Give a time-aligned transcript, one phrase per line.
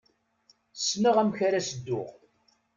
[0.79, 2.09] Ssneɣ amek ara s-dduɣ.